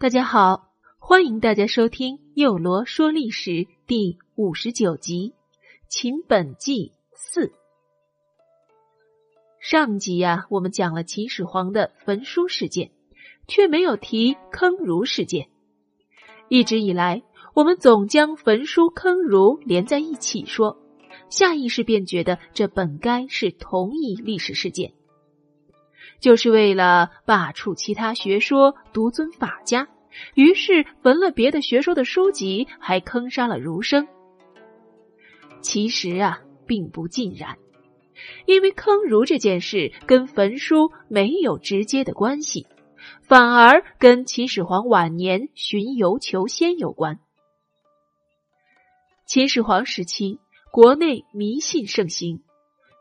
[0.00, 3.50] 大家好，欢迎大家收听《幼罗说历史》
[3.86, 5.34] 第五十九集
[5.90, 7.48] 《秦本纪四》。
[9.60, 12.92] 上集呀，我们讲了秦始皇的焚书事件，
[13.46, 15.50] 却没有提坑儒事件。
[16.48, 17.22] 一直以来，
[17.52, 20.78] 我们总将焚书坑儒连在一起说，
[21.28, 24.94] 下意识便觉得这本该是同一历史事件。
[26.20, 29.88] 就是为了罢黜其他学说，独尊法家，
[30.34, 34.06] 于是焚了别的学说的书籍，还坑杀了儒生。
[35.62, 37.56] 其实啊，并不尽然，
[38.46, 42.66] 因为坑儒这件事跟焚书没有直接的关系，
[43.22, 47.18] 反而跟秦始皇晚年巡游求仙有关。
[49.26, 50.38] 秦始皇时期，
[50.70, 52.42] 国内迷信盛行，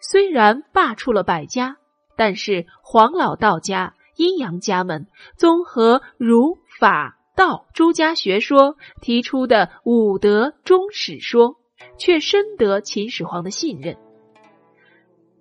[0.00, 1.77] 虽然罢黜了百家。
[2.18, 11.54] 但是黄老道家、阴阳家们综合儒、法、道诸家学说提出的五德终始说，
[11.96, 13.96] 却深得秦始皇的信任。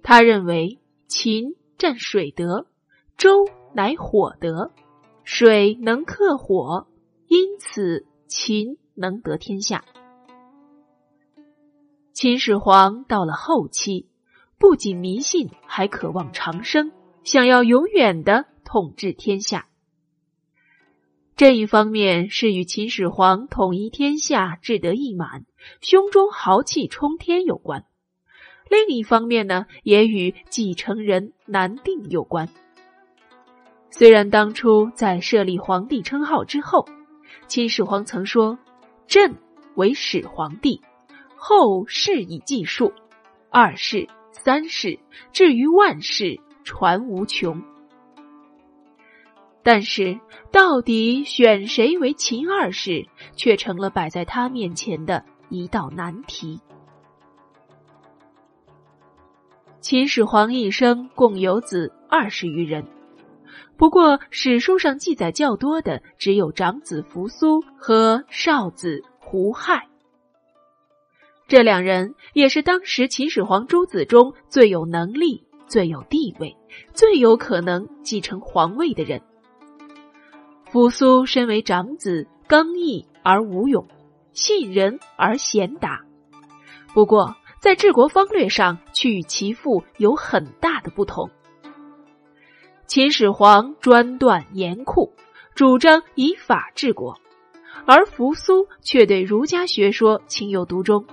[0.03, 2.67] 他认为秦占水德，
[3.17, 4.72] 周乃火德，
[5.23, 6.86] 水能克火，
[7.28, 9.83] 因此秦能得天下。
[12.14, 14.05] 秦始皇到了后期。
[14.60, 16.92] 不仅迷信，还渴望长生，
[17.24, 19.68] 想要永远的统治天下。
[21.36, 25.46] 这一方面是与秦始皇统一天下志得意满，
[25.82, 27.84] 胸中豪气冲天有关；
[28.68, 32.50] 另一方面呢，也与继承人难定有关。
[33.92, 36.88] 虽然当初在设立皇帝称号之后，
[37.48, 38.58] 秦始皇曾说
[39.08, 39.36] ：“朕
[39.76, 40.82] 为始皇帝，
[41.36, 42.94] 后世以计数，
[43.52, 44.10] 二世。”
[44.43, 44.99] 三世
[45.31, 47.61] 至于万世传无穷，
[49.64, 50.20] 但是
[50.52, 53.05] 到底选谁为秦二世，
[53.36, 56.61] 却成了摆在他面前的一道难题。
[59.80, 62.86] 秦始皇一生共有子二十余人，
[63.77, 69.87] 不过史书上记载较多的只有长子扶苏和少子胡亥。
[71.48, 76.58] 这两人也是当时秦始皇诸子中最有能力、最有地位、
[76.94, 79.22] 最有可能继承皇位的人。
[80.70, 83.88] 扶苏身为长子，刚毅而无勇，
[84.34, 86.02] 信人而贤达。
[86.94, 91.30] 不过，在治国方略上却与其父有很大的不同。
[92.88, 95.14] 秦始皇专断严酷，
[95.56, 97.18] 主张以法治国，
[97.86, 101.06] 而扶苏却对儒家学说情有独钟。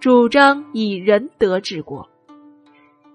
[0.00, 2.08] 主张以仁德治国，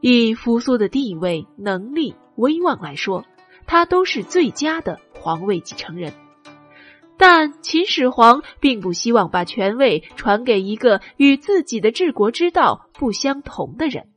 [0.01, 3.25] 以扶苏的地位、能力、威望来说，
[3.65, 6.13] 他都是最佳的皇位继承人。
[7.17, 14.09] 但秦始皇并不希望把权位传给一个与自己的治国之道不相同的人，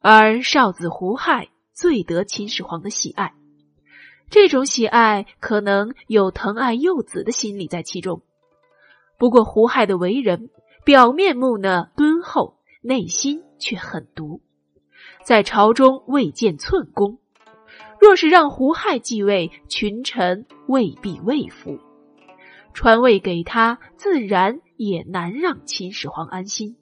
[0.00, 3.34] 而少子胡亥最得秦始皇的喜爱。
[4.30, 8.22] 这种喜爱可能有疼爱幼子的心理在其中。
[9.22, 10.50] 不过，胡亥的为人
[10.84, 14.40] 表面木讷敦厚，内心却狠毒，
[15.22, 17.20] 在朝中未见寸功。
[18.00, 21.78] 若是让胡亥继位，群臣未必畏服，
[22.74, 26.74] 传位给他，自然也难让秦始皇安心。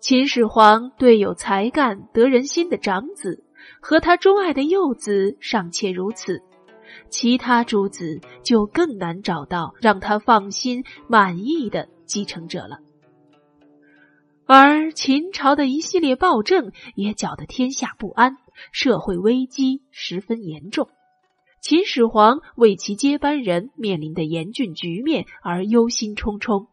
[0.00, 3.44] 秦始皇对有才干、得人心的长子
[3.82, 6.42] 和他钟爱的幼子尚且如此。
[7.08, 12.78] 其他诸子就更难找到让他放心满意的继承者了，
[14.46, 18.36] 而秦朝的一系列暴政也搅得天下不安，
[18.72, 20.88] 社会危机十分严重。
[21.60, 26.68] 秦始皇为其接班人面临的严峻局面而忧心忡忡。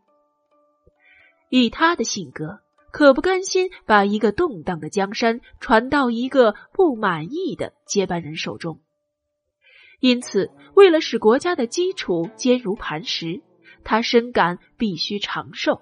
[1.50, 2.60] 以他的性格，
[2.92, 8.82] 可不甘心把一个动荡的江山传到一个不满意的接班人手中。
[10.04, 13.42] 因此，为了使国家的基础坚如磐石，
[13.86, 15.82] 他深感必须长寿。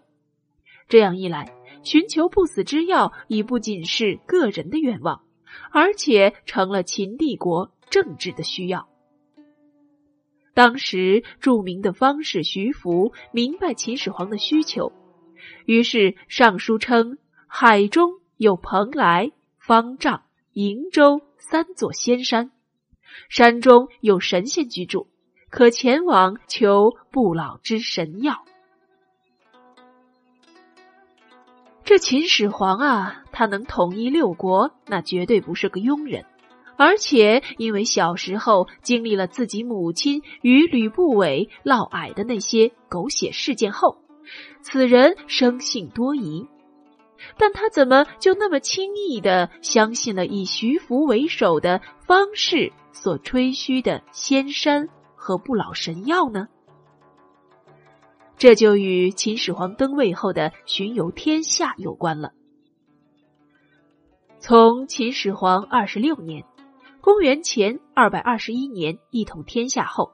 [0.88, 5.24] 这样一来，寻求不死之药已不仅是个人的愿望，
[5.72, 8.88] 而且成了秦帝国政治的需要。
[10.54, 14.94] 当时著名的方士徐福明白秦始皇的需求，
[15.66, 17.18] 于是上书称
[17.48, 22.52] 海中有蓬莱、方丈、瀛洲三座仙山。
[23.30, 25.08] 山中有神仙居住，
[25.50, 28.44] 可前往求不老之神药。
[31.84, 36.26] 这秦始皇啊，他能统一六国，那绝对不是个庸人，
[36.78, 43.98] 而且因为小时候经历了自己母亲与吕不韦闹矮的那些狗血事件后，
[44.62, 46.48] 此人生性多疑。
[47.38, 56.48] 但他怎么就那么轻易的相信了以徐福为首的方士所吹嘘的仙山和不老神药呢？
[58.38, 62.32] 这就与秦始皇登位后的巡游天下有关了。
[64.40, 66.46] 从秦始皇二十六年
[67.02, 70.12] （公元前二百二十一年）一统天下后，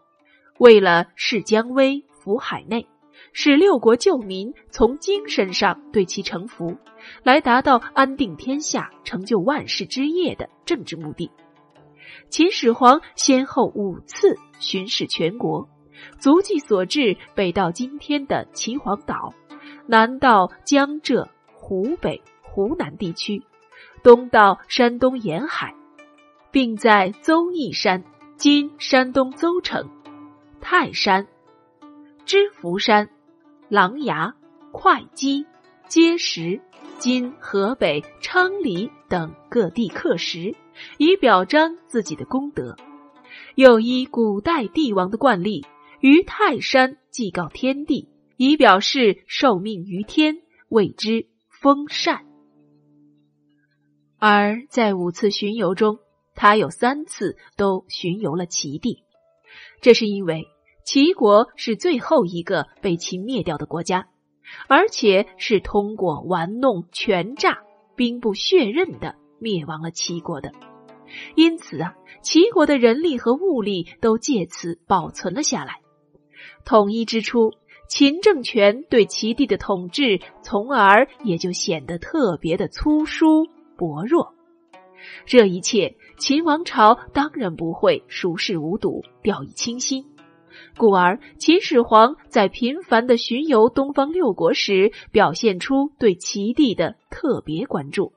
[0.59, 2.87] 为了释姜威、服海内。
[3.33, 6.77] 使六国旧民从精神上对其臣服，
[7.23, 11.29] 来达到安定天下、成就万世之业的政治目的。
[12.29, 15.69] 秦始皇先后五次巡视全国，
[16.19, 19.33] 足迹所至，北到今天的秦皇岛，
[19.85, 23.43] 南到江浙、湖北、湖南地区，
[24.03, 25.75] 东到山东沿海，
[26.51, 28.03] 并在邹义山
[28.37, 29.89] （今山东邹城）、
[30.61, 31.27] 泰山、
[32.25, 33.09] 知福山。
[33.69, 34.31] 琅琊、
[34.71, 35.45] 会稽、
[35.89, 36.61] 碣石
[36.99, 40.55] （今河北昌黎）等各地刻石，
[40.97, 42.75] 以表彰自己的功德。
[43.55, 45.65] 又依古代帝王的惯例，
[45.99, 50.37] 于泰山祭告天地，以表示受命于天，
[50.69, 52.25] 谓之封禅。
[54.19, 55.99] 而在五次巡游中，
[56.35, 59.03] 他有三次都巡游了齐地，
[59.81, 60.47] 这是因为。
[60.85, 64.07] 齐国是最后一个被秦灭掉的国家，
[64.69, 67.59] 而且是通过玩弄、权诈、
[67.97, 70.51] 兵不血刃的灭亡了齐国的。
[71.35, 75.81] 因此啊，齐国的人力和物力都借此保存了下来。
[76.65, 77.53] 统一之初，
[77.87, 83.47] 秦政权对齐地的统治，从而也就显得特别的粗疏
[83.77, 84.33] 薄弱。
[85.25, 90.05] 这一切，秦王朝当然不会熟视无睹、掉以轻心。
[90.75, 98.11] 故而，秦始皇在频繁的巡游东方六国时，表现出对齐地的特别关注。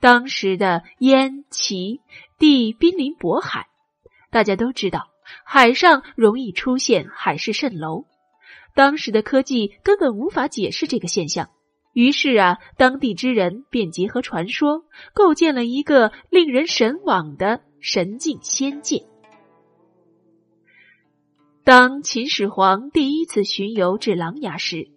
[0.00, 2.00] 当时的燕、齐
[2.38, 3.66] 地濒临渤海，
[4.30, 5.08] 大家都知道，
[5.44, 8.04] 海上容易出现海市蜃楼。
[8.74, 11.50] 当时的科技根本无法解释这个现象，
[11.92, 14.84] 于是啊，当地之人便结合传说，
[15.14, 19.04] 构建了一个令人神往的神境仙界。
[21.64, 24.88] 当秦始皇第一次巡游至琅琊时，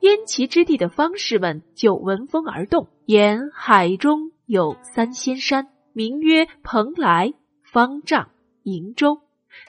[0.00, 7.32] 燕齐之地的方士们就闻风而动，沿海中有三仙山，名曰蓬莱、
[7.62, 8.30] 方丈、
[8.62, 9.20] 瀛洲，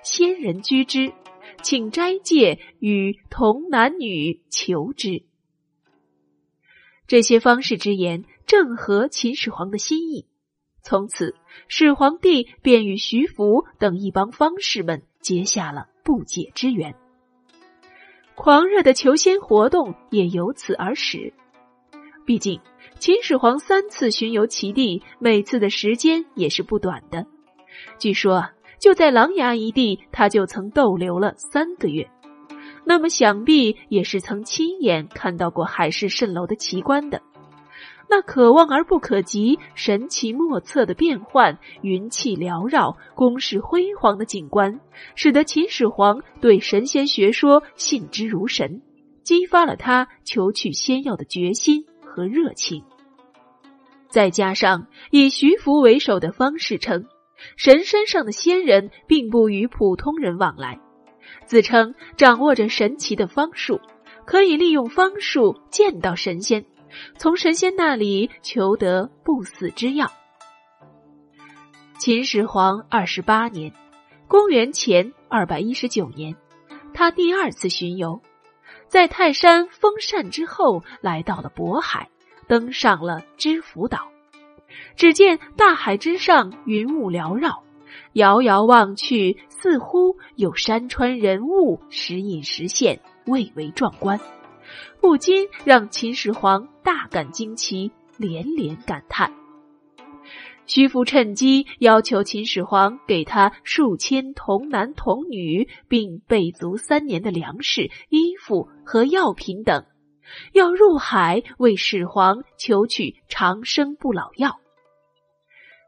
[0.03, 1.13] 仙人居之，
[1.61, 5.23] 请斋戒与童男女求之。
[7.07, 10.27] 这些方士之言正合秦始皇的心意，
[10.81, 11.35] 从此
[11.67, 15.87] 始皇帝便与徐福等一帮方士们结下了。
[16.03, 16.95] 不解之缘，
[18.35, 21.33] 狂热的求仙活动也由此而始。
[22.25, 22.61] 毕竟
[22.97, 27.25] 秦始皇三次巡游齐地，每次的时间也是不短的。
[27.99, 32.09] 据说就在琅琊一地，他就曾逗留了三个月。
[32.83, 37.21] 那么想必也是曾亲眼看到过海市蜃楼的奇观的。
[38.07, 44.79] 那可望而不可及、神奇莫测的变幻、云气缭绕、宫室辉煌的景观，
[45.15, 48.81] 使得秦始皇对神仙学说信之如神，
[49.23, 52.83] 激发了他求取仙药的决心和热情。
[54.15, 57.05] 再加上以徐福为首的方士称，
[57.57, 60.79] 神山上的仙人并不与普通人往来，
[61.43, 63.81] 自称掌握着神奇的方术，
[64.25, 66.65] 可以利用方术见到神仙。
[67.17, 70.09] 从神仙那里求得不死之药。
[71.99, 73.73] 秦始皇二十八年
[74.29, 76.37] （公元前二百一十九年），
[76.95, 78.21] 他第二次巡游，
[78.87, 82.07] 在泰山封禅之后，来到了渤海，
[82.47, 84.09] 登上了知府岛。
[84.95, 87.63] 只见大海之上云雾缭绕，
[88.13, 94.19] 遥遥望去，似乎有山川人物时隐时现，蔚为壮观。
[94.99, 99.31] 不禁让秦始皇大感惊奇，连连感叹。
[100.65, 109.85] 徐福趁机要求秦始皇给他数千童男童女，并备足三年的粮食、衣服和药品等，
[110.53, 114.59] 要入海为始皇求取长生不老药。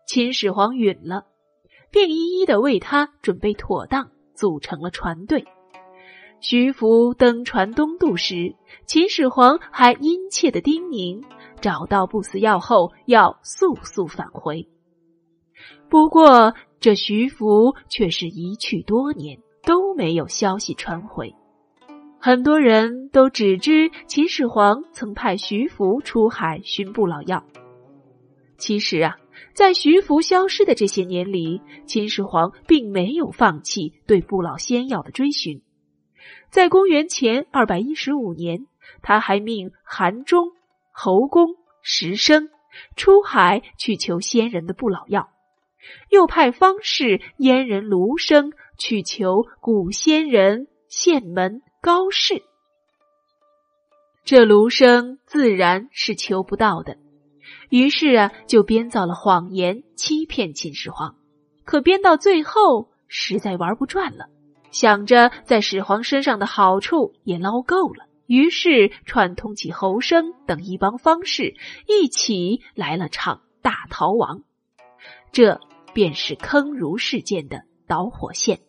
[0.08, 1.26] 秦始皇允了，
[1.92, 5.46] 并一一的为他准备妥当，组成了船队。
[6.40, 11.24] 徐福登船东渡时，秦始皇还殷切的叮咛：
[11.62, 14.70] 找到不死药后，要速速返回。
[15.90, 21.34] 不过这徐福却是一去多年都没有消息传回。
[22.20, 27.46] 很多人都只知秦始皇曾派徐福出海寻不老药。
[28.58, 29.18] 其实啊，
[29.54, 35.62] 在徐福消失的这些年里，秦始皇并没有放弃对不老仙药的追寻。
[36.50, 38.66] 在公元前二百一十五年，
[39.04, 40.50] 他还命韩忠、
[40.92, 42.50] 侯公、石生
[42.96, 45.30] 出海去求仙人的不老药，
[46.10, 52.44] 又派方士阉人卢生去求古仙人县门高士。
[54.26, 56.98] 这卢生自然是求不到的。
[57.70, 61.16] 于是啊，就编造了谎言欺骗秦始皇，
[61.64, 64.26] 可编到最后实在玩不转了，
[64.70, 71.56] 想着在始皇身上的好处也捞够了，于是串通起侯生等一帮方士，
[71.88, 74.44] 一起来了场大逃亡。
[75.32, 75.62] 这
[75.94, 78.60] 便是坑儒事件的导火线。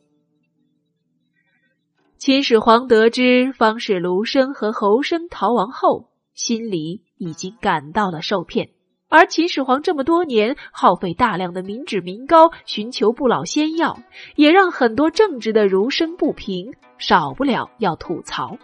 [2.18, 8.70] 秦始皇得知方士卢生和侯生逃亡后，心里已经感到了受骗。
[9.08, 14.00] 而秦始皇这么多年耗费大量的民脂民膏寻求不老仙药，
[14.34, 18.58] 也让很多正直的儒生不平，少不了要吐槽。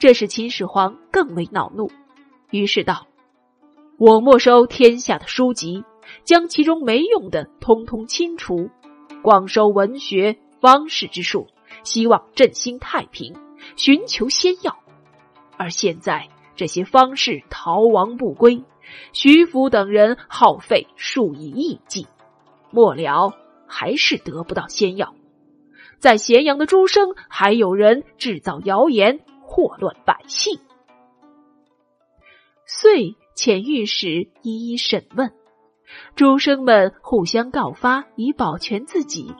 [0.00, 1.92] 这使秦始皇更为恼怒，
[2.50, 3.06] 于是道
[3.96, 5.84] ：“我没收天下的书籍，
[6.24, 8.70] 将其中没用的通通清除，
[9.22, 11.46] 广收文学方士之术，
[11.86, 13.34] 希望振兴太平，
[13.76, 14.76] 寻求仙药。
[15.56, 18.62] 而现在这些方士逃亡不归。”
[19.12, 22.06] 徐福等人耗费数以亿计，
[22.70, 23.32] 末了
[23.66, 25.12] 还是得不到仙药。
[25.98, 30.60] 在咸阳的诸生还有人制造谣言，祸乱百姓。
[32.64, 35.32] 遂遣御史一一审问，
[36.14, 39.34] 诸生们互相告发，以保全自己。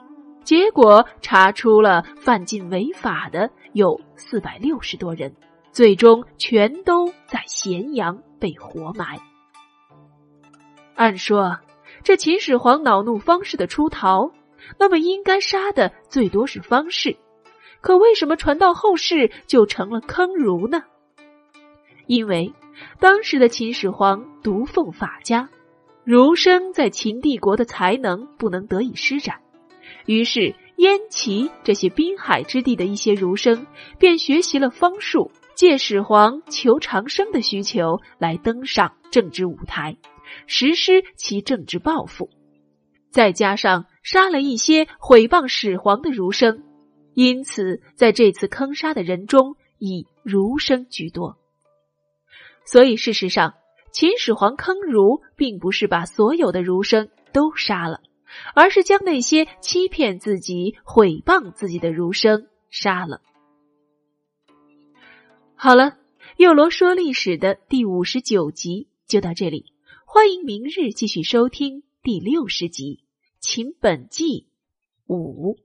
[0.47, 5.35] 结果查出了犯禁违法的有四百六十多人，
[5.73, 9.19] 最终全都在咸阳被活埋。
[10.95, 11.59] 按说，
[12.01, 14.31] 这秦始皇恼怒方士的出逃，
[14.79, 17.17] 那么应该杀的最多是方士，
[17.81, 20.85] 可为什么传到后世就成了坑儒呢？
[22.05, 22.53] 因为
[23.01, 25.49] 当时的秦始皇独奉法家，
[26.05, 29.41] 儒生在秦帝国的才能不能得以施展，
[30.05, 33.67] 于是燕齐这些滨海之地的一些儒生
[33.99, 39.97] 便学习了方术，借始皇求长生的需求来登上政治舞台。
[40.45, 42.29] 实施其政治抱负，
[43.09, 46.63] 再加上杀了一些毁谤始皇的儒生，
[47.13, 51.37] 因此在这次坑杀的人中，以儒生居多。
[52.65, 53.53] 所以事实上，
[53.93, 58.01] 秦始皇坑儒，并不是把所有的儒生都杀了，
[58.53, 63.21] 而是将那些欺骗自己、毁谤自己的儒生杀了。
[65.55, 65.97] 好了，
[66.37, 69.73] 幼罗说历史的第五十九集就到这里。
[70.05, 73.01] 欢迎明日继续收听第六十集
[73.39, 74.47] 《秦本纪
[75.07, 75.55] 五》。